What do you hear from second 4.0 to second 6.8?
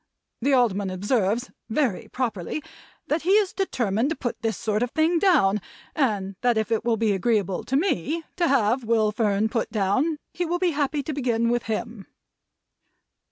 to put this sort of thing down, and that if